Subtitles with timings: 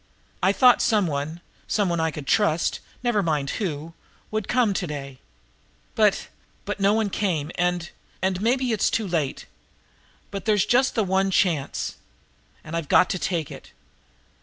[0.41, 3.93] I thought some one, some one that I could trust, never mind who,
[4.31, 5.19] would have come to day,
[5.93, 6.27] but
[6.65, 9.45] but no one came, and and maybe now it s too late,
[10.31, 11.97] but there's just the one chance,
[12.63, 13.73] and I've got to take it."